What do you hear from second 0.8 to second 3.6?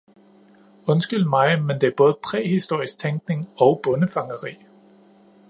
Undskyld mig, men det er både præhistorisk tænkning